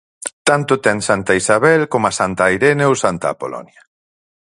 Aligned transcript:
Tanto 0.47 0.73
ten 0.85 0.97
Santa 1.07 1.33
Isabel 1.41 1.81
coma 1.93 2.11
Santa 2.19 2.45
Irene 2.55 2.83
ou 2.89 2.95
Santa 3.03 3.27
Apolónia. 3.31 3.81